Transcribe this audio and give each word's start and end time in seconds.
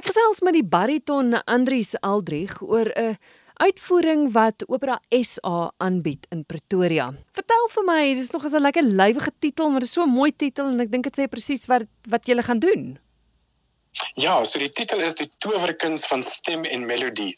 Ek 0.00 0.06
gesels 0.08 0.38
met 0.40 0.54
die 0.56 0.64
bariton 0.64 1.34
Andrius 1.44 1.90
Aldrich 2.00 2.54
oor 2.64 2.88
'n 2.88 3.18
uitvoering 3.60 4.32
wat 4.32 4.64
Opera 4.64 4.96
SA 5.10 5.72
aanbied 5.76 6.24
in 6.32 6.44
Pretoria. 6.48 7.12
Vertel 7.36 7.68
vir 7.74 7.84
my, 7.84 8.14
dis 8.14 8.30
nog 8.30 8.46
'n 8.46 8.62
lekker 8.62 8.82
lywige 8.82 9.32
titel, 9.38 9.68
maar 9.68 9.80
dit 9.80 9.88
is 9.88 9.92
so 9.92 10.02
'n 10.02 10.08
mooi 10.08 10.32
titel 10.32 10.72
en 10.72 10.80
ek 10.80 10.90
dink 10.90 11.04
dit 11.04 11.18
sê 11.18 11.28
presies 11.28 11.66
wat 11.66 11.84
wat 12.08 12.26
jy 12.26 12.42
gaan 12.42 12.58
doen. 12.58 12.98
Ja, 14.14 14.42
so 14.44 14.58
die 14.58 14.72
titel 14.72 15.00
is 15.00 15.14
die 15.14 15.30
towerkuns 15.38 16.06
van 16.06 16.22
stem 16.22 16.64
en 16.64 16.86
melodie. 16.86 17.36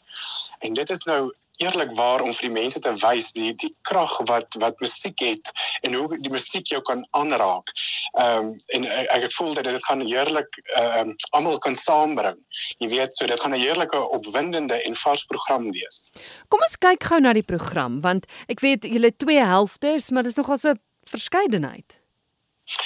En 0.59 0.73
dit 0.73 0.89
is 0.89 1.03
nou 1.03 1.33
eerlikwaar 1.61 2.21
om 2.21 2.33
vir 2.33 2.47
die 2.47 2.53
mense 2.53 2.79
te 2.79 2.93
wys 3.01 3.31
die 3.35 3.53
die 3.61 3.71
krag 3.87 4.13
wat 4.29 4.57
wat 4.63 4.79
musiek 4.81 5.19
het 5.21 5.51
en 5.81 5.93
hoe 5.93 6.17
die 6.17 6.31
musiek 6.33 6.67
jou 6.67 6.81
kan 6.81 7.05
aanraak. 7.11 7.73
Ehm 8.19 8.51
um, 8.51 8.53
en 8.75 8.87
ek 8.89 9.27
ek 9.29 9.35
voel 9.37 9.53
dat 9.53 9.69
dit 9.69 9.85
gaan 9.85 10.01
heerlik 10.01 10.59
ehm 10.75 11.13
um, 11.13 11.15
almal 11.31 11.57
kan 11.57 11.75
saambring. 11.75 12.39
Jy 12.77 12.89
weet, 12.95 13.15
so 13.15 13.27
dit 13.27 13.39
gaan 13.39 13.53
'n 13.53 13.61
heerlike 13.61 13.99
opwindende 14.17 14.81
en 14.81 14.95
vars 14.95 15.25
program 15.25 15.71
wees. 15.71 16.09
Kom 16.47 16.61
ons 16.61 16.77
kyk 16.77 17.03
gou 17.03 17.19
na 17.19 17.33
die 17.33 17.45
program 17.53 18.01
want 18.01 18.25
ek 18.47 18.59
weet 18.59 18.83
julle 18.83 19.15
twee 19.17 19.43
helftes, 19.43 20.11
maar 20.11 20.23
dis 20.23 20.39
nogal 20.39 20.57
so 20.57 20.73
verskeidenheid. 21.09 22.02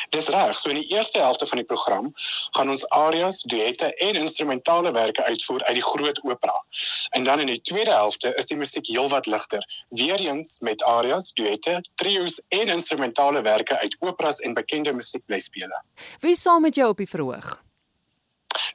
Dis 0.09 0.27
reg. 0.27 0.57
So 0.59 0.69
in 0.69 0.79
die 0.81 0.95
eerste 0.95 1.19
helfte 1.19 1.47
van 1.47 1.57
die 1.61 1.65
program 1.65 2.11
gaan 2.57 2.69
ons 2.69 2.85
arias, 2.89 3.41
duette 3.41 3.93
en 3.93 4.15
instrumentale 4.15 4.91
werke 4.91 5.23
uitvoer 5.23 5.63
uit 5.63 5.73
die 5.79 5.83
groot 5.83 6.23
opera. 6.23 6.63
En 7.09 7.23
dan 7.23 7.39
in 7.39 7.51
die 7.51 7.61
tweede 7.61 7.91
helfte 7.91 8.33
is 8.35 8.45
die 8.45 8.57
musiek 8.57 8.87
heelwat 8.87 9.25
ligter, 9.25 9.63
weer 9.89 10.19
eens 10.19 10.57
met 10.59 10.83
arias, 10.83 11.31
duette, 11.33 11.81
trio's 11.95 12.41
en 12.47 12.67
instrumentale 12.67 13.41
werke 13.41 13.79
uit 13.79 13.95
operas 13.99 14.39
en 14.39 14.53
bekende 14.53 14.93
musiekblyspele. 14.93 15.83
Wie 16.19 16.35
saam 16.35 16.61
met 16.61 16.75
jou 16.75 16.89
op 16.89 16.97
die 16.97 17.09
verhoog? 17.09 17.66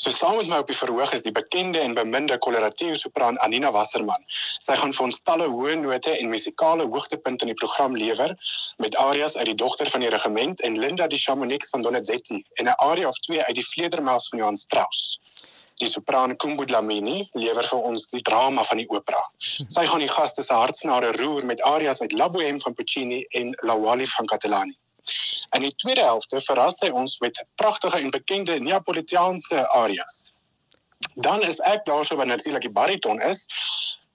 So 0.02 0.11
saam 0.11 0.37
met 0.37 0.48
my 0.51 0.56
op 0.59 0.66
die 0.66 0.74
verhoog 0.74 1.12
is 1.15 1.23
die 1.23 1.30
bekende 1.30 1.79
en 1.79 1.92
beminde 1.95 2.34
kolorateo 2.42 2.97
sopran 2.98 3.37
Anina 3.45 3.69
Wasserman. 3.70 4.25
Sy 4.66 4.75
gaan 4.80 4.94
vir 4.97 5.05
ons 5.05 5.20
talle 5.28 5.47
hoë 5.53 5.77
note 5.78 6.14
en 6.17 6.33
musikale 6.33 6.89
hoogtepunte 6.91 7.47
in 7.47 7.53
die 7.53 7.59
program 7.61 7.94
lewer 7.94 8.34
met 8.83 8.98
arias 9.05 9.36
uit 9.36 9.53
die 9.53 9.55
dogter 9.62 9.92
van 9.92 10.03
die 10.03 10.11
regiment 10.11 10.64
en 10.67 10.81
Linda 10.84 11.06
die 11.06 11.22
Chamonix 11.27 11.70
van 11.70 11.86
Donizetti 11.86 12.41
en 12.59 12.72
'n 12.72 12.75
aria 12.89 13.12
of 13.12 13.22
twee 13.28 13.44
uit 13.44 13.55
die 13.61 13.67
Vledermaus 13.69 14.28
van 14.28 14.42
Johann 14.42 14.59
Strauss. 14.64 15.20
Die 15.78 15.92
sopran 15.94 16.37
Kumbu 16.37 16.66
Dlamini 16.66 17.28
lewer 17.39 17.62
vir 17.70 17.89
ons 17.92 18.11
die 18.11 18.27
drama 18.27 18.66
van 18.66 18.83
die 18.83 18.91
opera. 18.91 19.22
Sy 19.69 19.87
gaan 19.87 20.03
die 20.03 20.14
gaste 20.19 20.42
se 20.42 20.55
hartsnare 20.55 21.14
roer 21.22 21.47
met 21.47 21.62
arias 21.62 22.03
uit 22.03 22.12
La 22.12 22.28
Bohème 22.28 22.59
van 22.59 22.75
Puccini 22.75 23.22
en 23.39 23.55
La 23.62 23.78
Wally 23.78 24.06
van 24.19 24.27
Catalani. 24.27 24.81
In 25.56 25.67
die 25.67 25.75
tweede 25.77 26.05
helfte 26.06 26.41
verras 26.41 26.81
hy 26.81 26.91
ons 26.91 27.19
met 27.19 27.45
pragtige 27.61 27.98
en 27.98 28.11
bekende 28.11 28.58
Neapolitaanse 28.61 29.67
arias. 29.69 30.33
Dan 31.14 31.42
is 31.42 31.61
ek 31.61 31.84
daarso 31.84 32.17
wat 32.17 32.31
natuurlik 32.31 32.62
die 32.62 32.77
bariton 32.77 33.20
is 33.20 33.47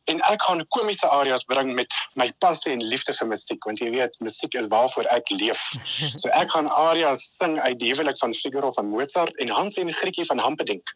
en 0.08 0.22
ek 0.32 0.44
gaan 0.48 0.64
komiese 0.72 1.08
arias 1.12 1.44
bring 1.44 1.74
met 1.76 1.92
my 2.20 2.30
passie 2.44 2.72
en 2.72 2.84
liefde 2.92 3.12
vir 3.18 3.28
musiek 3.28 3.66
want 3.68 3.82
jy 3.84 3.90
weet 3.92 4.16
musiek 4.24 4.56
is 4.60 4.70
waarvoor 4.72 5.10
ek 5.12 5.32
leef. 5.36 5.64
So 6.22 6.32
ek 6.32 6.54
gaan 6.56 6.70
arias 6.80 7.26
sing 7.36 7.58
uit 7.60 7.80
die 7.82 7.92
huwelik 7.92 8.20
van 8.22 8.36
Figaro 8.36 8.72
van 8.76 8.88
Mozart 8.92 9.36
en 9.44 9.52
Hans 9.52 9.80
en 9.82 9.92
Grietjie 9.94 10.26
van 10.30 10.40
Hampedink. 10.40 10.94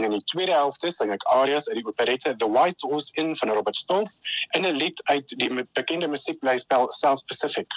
En 0.00 0.08
in 0.08 0.16
die 0.16 0.24
tweede 0.32 0.56
helfte 0.56 0.90
sing 0.90 1.12
ek 1.12 1.26
arias 1.36 1.68
uit 1.68 1.82
die 1.82 1.86
operette 1.88 2.32
The 2.40 2.48
White 2.50 2.88
Horse 2.88 3.12
Inn 3.20 3.34
van 3.36 3.52
Robert 3.52 3.76
Stolz 3.76 4.18
en 4.56 4.64
'n 4.64 4.76
lied 4.80 5.04
uit 5.12 5.36
die 5.36 5.50
bekende 5.76 6.08
musiekblyspel 6.08 6.90
South 6.96 7.26
Pacific. 7.28 7.68